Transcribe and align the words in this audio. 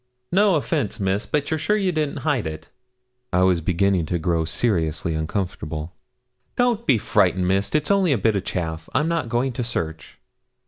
'No 0.31 0.55
offence, 0.55 0.99
Miss, 0.99 1.27
but 1.27 1.51
you're 1.51 1.59
sure 1.59 1.77
you 1.77 1.91
didn't 1.91 2.21
hide 2.25 2.47
it?' 2.47 2.69
I 3.31 3.43
was 3.43 3.61
beginning 3.61 4.07
to 4.07 4.17
grow 4.17 4.45
seriously 4.45 5.13
uncomfortable. 5.13 5.93
'Don't 6.55 6.87
be 6.87 6.97
frightened, 6.97 7.47
Miss; 7.47 7.69
it's 7.75 7.91
only 7.91 8.11
a 8.11 8.17
bit 8.17 8.35
o' 8.35 8.39
chaff. 8.39 8.89
I'm 8.95 9.07
not 9.07 9.29
going 9.29 9.51
to 9.51 9.63
search.' 9.63 10.17